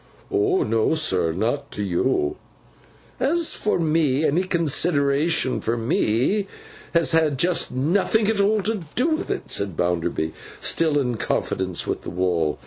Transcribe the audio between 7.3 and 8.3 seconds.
just nothing